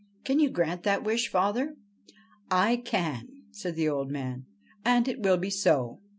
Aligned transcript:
Can 0.23 0.39
you 0.39 0.49
grant 0.49 0.81
that 0.81 1.03
wish, 1.03 1.27
father?'' 1.29 1.75
I 2.67 2.77
can,' 2.77 3.43
said 3.51 3.75
the 3.75 3.87
old 3.87 4.09
man; 4.09 4.47
'and 4.83 5.07
it 5.07 5.19
will 5.21 5.37
be 5.37 5.51
so. 5.51 5.99